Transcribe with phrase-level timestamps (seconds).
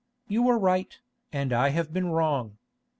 [0.27, 0.97] "You were right,
[1.31, 2.57] and I have been wrong.